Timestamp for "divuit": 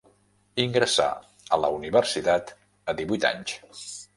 3.03-3.29